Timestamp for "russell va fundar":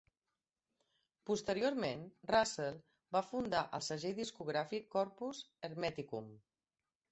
2.31-3.61